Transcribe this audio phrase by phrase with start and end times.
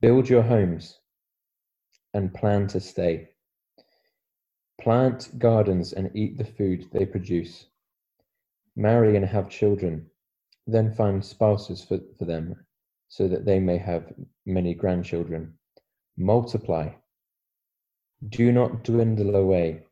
[0.00, 1.00] Build your homes
[2.14, 3.30] and plan to stay.
[4.80, 7.66] Plant gardens and eat the food they produce.
[8.76, 10.08] Marry and have children,
[10.68, 12.54] then find spouses for, for them
[13.08, 14.12] so that they may have
[14.46, 15.58] many grandchildren.
[16.16, 16.90] Multiply.
[18.28, 19.82] Do not dwindle away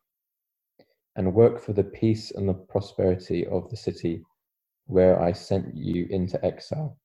[1.17, 4.23] and work for the peace and the prosperity of the city
[4.85, 6.97] where I sent you into exile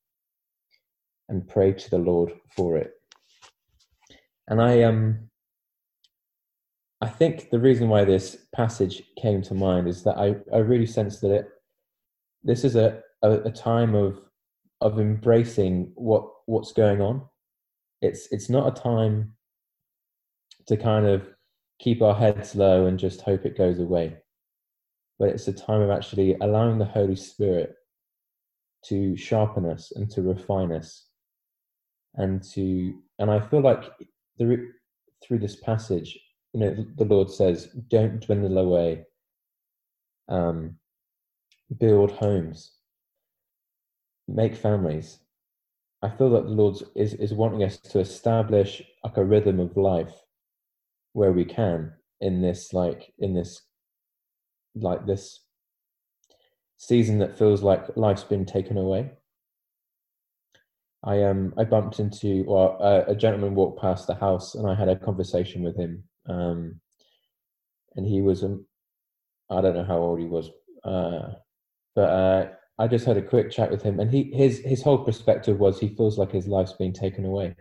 [1.33, 2.93] and pray to the Lord for it.
[4.47, 5.29] And I um
[7.01, 10.85] I think the reason why this passage came to mind is that I, I really
[10.85, 11.49] sense that it
[12.43, 14.21] this is a, a, a time of
[14.79, 17.23] of embracing what what's going on.
[18.01, 19.33] It's it's not a time
[20.67, 21.27] to kind of
[21.79, 24.17] keep our heads low and just hope it goes away.
[25.19, 27.75] But it's a time of actually allowing the Holy Spirit
[28.85, 31.07] to sharpen us and to refine us
[32.15, 33.83] and to and I feel like
[34.37, 34.69] the,
[35.23, 36.17] through this passage
[36.53, 39.05] you know, the Lord says, don't dwindle away,
[40.29, 40.75] um,
[41.79, 42.73] build homes,
[44.27, 45.19] make families.
[46.03, 49.75] I feel that the Lord is, is wanting us to establish like a rhythm of
[49.75, 50.13] life
[51.13, 53.61] where we can in this like in this
[54.75, 55.41] like this
[56.77, 59.11] season that feels like life's been taken away.
[61.03, 64.75] I um I bumped into well uh, a gentleman walked past the house and I
[64.75, 66.79] had a conversation with him um,
[67.95, 68.65] and he was, um,
[69.49, 70.49] I don't know how old he was,
[70.83, 71.33] uh,
[71.95, 75.03] but uh, I just had a quick chat with him, and he his his whole
[75.03, 77.55] perspective was he feels like his life's being taken away,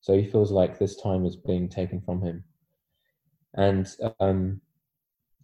[0.00, 2.44] so he feels like this time is being taken from him,
[3.54, 3.88] and
[4.20, 4.60] um,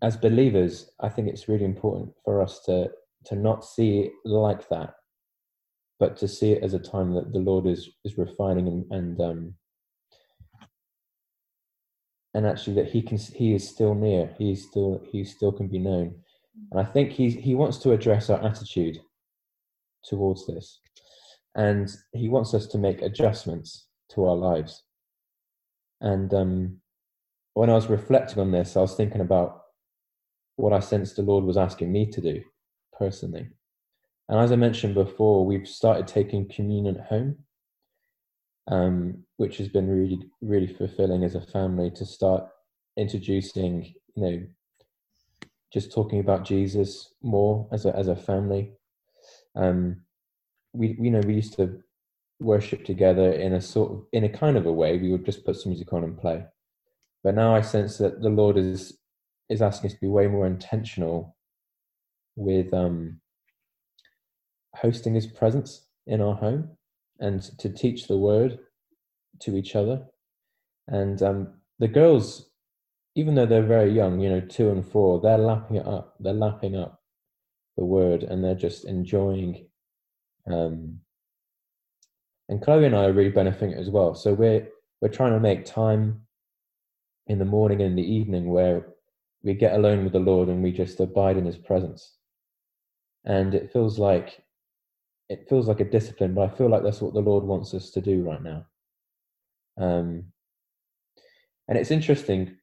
[0.02, 2.90] as believers, I think it's really important for us to
[3.26, 4.94] to not see it like that,
[5.98, 9.20] but to see it as a time that the Lord is is refining and, and
[9.20, 9.54] um,
[12.34, 15.68] and actually that he can he is still near he is still he still can
[15.68, 16.14] be known.
[16.70, 19.00] And i think he he wants to address our attitude
[20.04, 20.80] towards this.
[21.54, 24.84] And he wants us to make adjustments to our lives.
[26.00, 26.80] And um,
[27.58, 29.62] when i was reflecting on this i was thinking about
[30.54, 32.40] what i sensed the lord was asking me to do
[32.96, 33.48] personally
[34.28, 37.36] and as i mentioned before we've started taking communion at home
[38.70, 42.44] um, which has been really really fulfilling as a family to start
[42.96, 44.46] introducing you know
[45.72, 48.72] just talking about Jesus more as a as a family.
[49.54, 50.02] Um,
[50.72, 51.82] we you know we used to
[52.40, 54.96] worship together in a sort of in a kind of a way.
[54.98, 56.44] We would just put some music on and play.
[57.22, 58.96] But now I sense that the Lord is
[59.48, 61.36] is asking us to be way more intentional
[62.36, 63.20] with um,
[64.80, 66.70] hosting His presence in our home
[67.20, 68.58] and to teach the word
[69.40, 70.04] to each other.
[70.86, 72.48] And um, the girls,
[73.14, 76.14] even though they're very young, you know, two and four, they're lapping it up.
[76.20, 77.00] They're lapping up
[77.76, 79.66] the word and they're just enjoying.
[80.50, 81.00] Um,
[82.48, 84.14] and Chloe and I are really benefiting as well.
[84.14, 84.68] So we're
[85.00, 86.22] we're trying to make time
[87.28, 88.86] in the morning and in the evening where
[89.42, 92.16] we get alone with the Lord and we just abide in His presence.
[93.24, 94.42] And it feels like
[95.28, 97.90] it feels like a discipline, but I feel like that's what the Lord wants us
[97.90, 98.66] to do right now.
[99.78, 100.24] Um,
[101.68, 102.56] and it's interesting,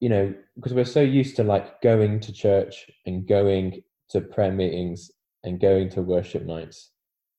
[0.00, 4.52] you know, because we're so used to like going to church and going to prayer
[4.52, 5.10] meetings
[5.44, 6.90] and going to worship nights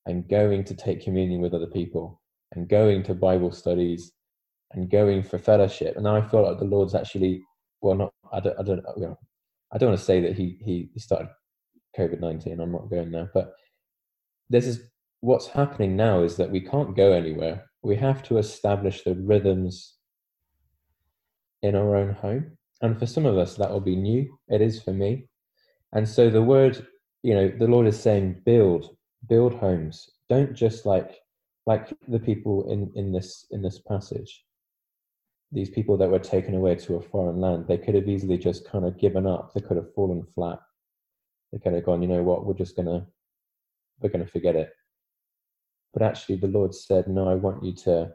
[0.06, 2.20] and going to take communion with other people
[2.52, 4.12] and going to Bible studies
[4.72, 5.96] and going for fellowship.
[5.96, 7.42] And now I feel like the Lord's actually,
[7.82, 9.18] well, not, I don't, I don't, you know,
[9.70, 11.28] I don't want to say that he, he, he started
[11.96, 12.58] COVID 19.
[12.58, 13.54] I'm not going there, but
[14.52, 14.82] this is
[15.20, 17.64] what's happening now is that we can't go anywhere.
[17.82, 19.94] We have to establish the rhythms
[21.62, 22.58] in our own home.
[22.82, 24.38] And for some of us, that will be new.
[24.48, 25.28] It is for me.
[25.92, 26.86] And so the word,
[27.22, 28.96] you know, the Lord is saying, build,
[29.28, 30.10] build homes.
[30.28, 31.18] Don't just like
[31.64, 34.44] like the people in, in this in this passage.
[35.52, 38.68] These people that were taken away to a foreign land, they could have easily just
[38.68, 39.52] kind of given up.
[39.54, 40.58] They could have fallen flat.
[41.52, 43.06] They could have gone, you know what, we're just gonna
[44.02, 44.70] we're gonna forget it.
[45.92, 48.12] But actually the Lord said, No, I want you to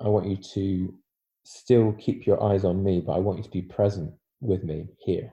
[0.00, 0.94] I want you to
[1.44, 4.88] still keep your eyes on me, but I want you to be present with me
[4.98, 5.32] here.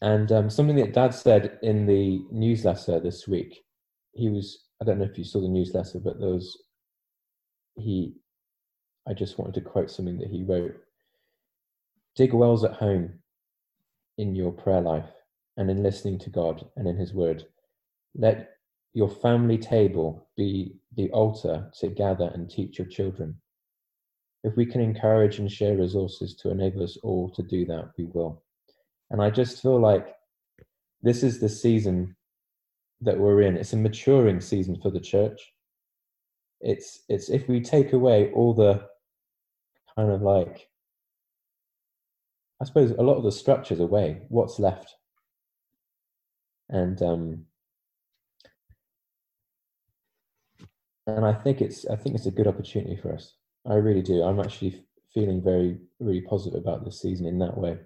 [0.00, 3.64] And um, something that Dad said in the newsletter this week,
[4.12, 6.56] he was, I don't know if you saw the newsletter, but there was,
[7.76, 8.14] he,
[9.08, 10.76] I just wanted to quote something that he wrote
[12.14, 13.20] Dig wells at home
[14.18, 15.10] in your prayer life
[15.58, 17.44] and in listening to God and in His Word.
[18.14, 18.52] Let
[18.94, 23.36] your family table be the altar to gather and teach your children.
[24.44, 28.04] If we can encourage and share resources to enable us all to do that, we
[28.04, 28.42] will.
[29.10, 30.14] And I just feel like
[31.02, 32.16] this is the season
[33.00, 33.56] that we're in.
[33.56, 35.40] It's a maturing season for the church.
[36.60, 38.84] It's it's if we take away all the
[39.96, 40.68] kind of like
[42.60, 44.94] I suppose a lot of the structures away, what's left?
[46.70, 47.44] And um
[51.06, 53.34] and I think it's I think it's a good opportunity for us.
[53.66, 54.22] I really do.
[54.22, 54.84] I'm actually
[55.14, 57.78] feeling very really positive about this season in that way.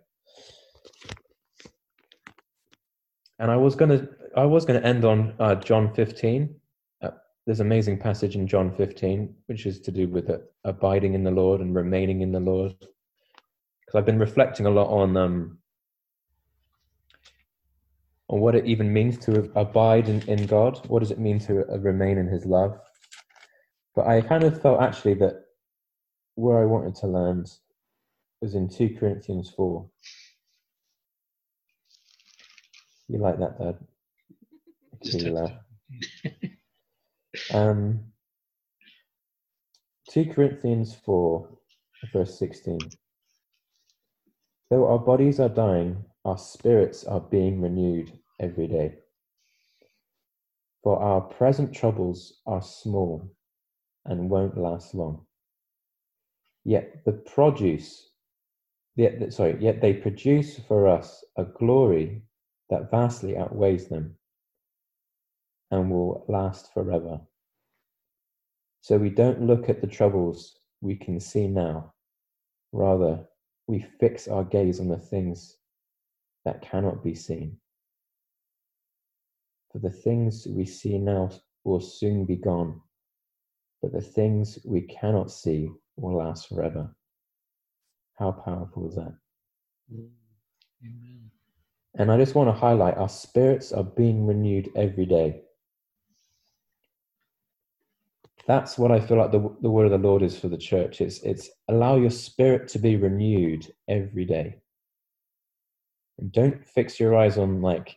[3.38, 6.54] And I was gonna I was gonna end on uh, John 15.
[7.02, 7.10] Uh,
[7.46, 11.24] there's an amazing passage in John 15 which is to do with uh, abiding in
[11.24, 12.74] the Lord and remaining in the Lord.
[12.78, 15.58] Because I've been reflecting a lot on um,
[18.40, 20.80] what it even means to abide in, in God.
[20.88, 22.78] What does it mean to uh, remain in His love?
[23.94, 25.44] But I kind of felt actually that
[26.36, 27.50] where I wanted to land
[28.40, 29.88] was in 2 Corinthians 4.
[33.08, 33.78] You like that, Dad?
[35.04, 35.52] Just you laugh.
[37.52, 38.00] um,
[40.10, 41.48] 2 Corinthians 4,
[42.12, 42.78] verse 16.
[44.70, 48.12] Though our bodies are dying, our spirits are being renewed
[48.42, 48.96] every day.
[50.82, 53.30] For our present troubles are small
[54.04, 55.24] and won't last long.
[56.64, 58.10] Yet the produce,
[58.96, 62.22] yet, sorry, yet they produce for us a glory
[62.70, 64.16] that vastly outweighs them
[65.70, 67.20] and will last forever.
[68.80, 71.94] So we don't look at the troubles we can see now.
[72.72, 73.24] Rather,
[73.68, 75.56] we fix our gaze on the things
[76.44, 77.56] that cannot be seen.
[79.72, 81.30] For the things we see now
[81.64, 82.80] will soon be gone,
[83.80, 86.94] but the things we cannot see will last forever.
[88.18, 89.14] How powerful is that?
[89.92, 90.10] Mm.
[90.84, 91.30] Amen.
[91.94, 95.42] And I just want to highlight our spirits are being renewed every day.
[98.46, 101.00] That's what I feel like the, the word of the Lord is for the church.
[101.00, 104.56] It's, it's allow your spirit to be renewed every day.
[106.18, 107.96] And don't fix your eyes on like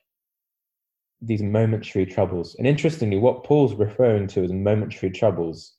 [1.25, 2.55] these momentary troubles.
[2.55, 5.73] And interestingly, what Paul's referring to as momentary troubles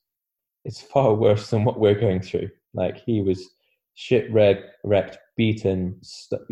[0.65, 2.51] is far worse than what we're going through.
[2.75, 3.49] Like he was
[3.95, 6.43] shipwrecked, wrecked, beaten, st-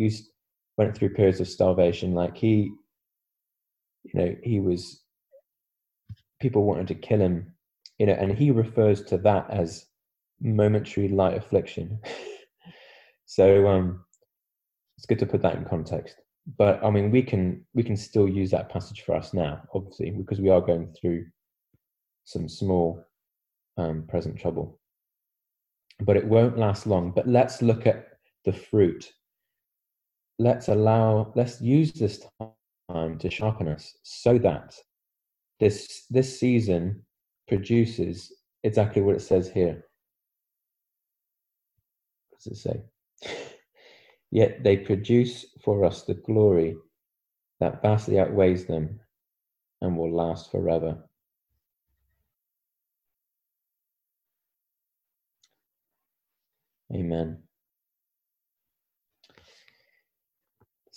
[0.77, 2.13] went through periods of starvation.
[2.13, 2.71] Like he,
[4.03, 5.01] you know, he was,
[6.39, 7.53] people wanted to kill him,
[7.99, 9.85] you know, and he refers to that as
[10.41, 11.99] momentary light affliction.
[13.25, 14.03] so um,
[14.97, 16.15] it's good to put that in context.
[16.57, 20.11] But I mean, we can we can still use that passage for us now, obviously,
[20.11, 21.25] because we are going through
[22.25, 23.03] some small
[23.77, 24.79] um, present trouble.
[25.99, 27.11] But it won't last long.
[27.11, 28.07] But let's look at
[28.43, 29.11] the fruit
[30.39, 32.25] let's allow let's use this
[32.91, 34.75] time to sharpen us so that
[35.59, 37.01] this this season
[37.47, 38.33] produces
[38.63, 39.85] exactly what it says here
[42.29, 42.81] what does it say
[44.35, 46.75] yet they produce for us the glory
[47.59, 48.99] that vastly outweighs them
[49.81, 50.91] and will last forever
[56.93, 57.37] amen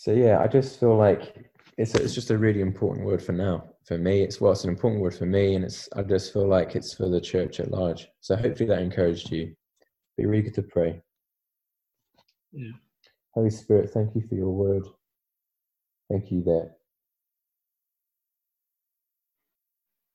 [0.00, 3.68] So yeah, I just feel like it's it's just a really important word for now.
[3.84, 6.46] For me, it's well, it's an important word for me, and it's I just feel
[6.46, 8.06] like it's for the church at large.
[8.20, 9.56] So hopefully that encouraged you.
[10.16, 11.02] Be really good to pray.
[12.52, 12.70] Yeah.
[13.38, 14.84] Holy Spirit, thank you for your word.
[16.10, 16.72] Thank you that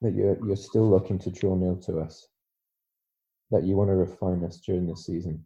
[0.02, 2.28] that you're you're still looking to draw near to us.
[3.52, 5.46] That you want to refine us during this season.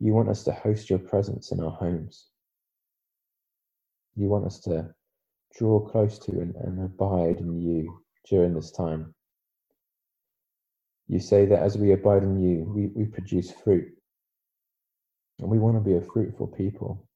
[0.00, 2.32] You want us to host your presence in our homes
[4.14, 4.94] you want us to
[5.56, 9.14] draw close to and, and abide in you during this time.
[11.08, 13.88] You say that as we abide in you, we, we produce fruit.
[15.38, 17.08] And we want to be a fruitful people.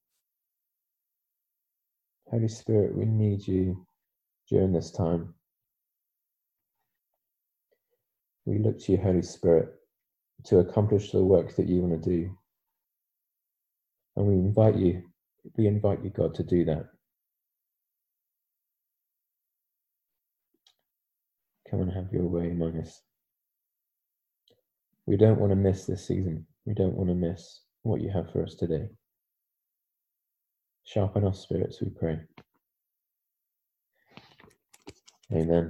[2.29, 3.85] Holy Spirit, we need you
[4.49, 5.33] during this time.
[8.45, 9.69] We look to you, Holy Spirit,
[10.45, 12.37] to accomplish the work that you want to do.
[14.15, 15.03] And we invite you
[15.55, 16.87] we invite you, God, to do that.
[21.69, 23.01] Come and have your way among us.
[25.05, 26.45] We don't want to miss this season.
[26.65, 28.87] We don't want to miss what you have for us today.
[30.85, 32.19] Sharpen our spirits, we pray.
[35.33, 35.65] Amen.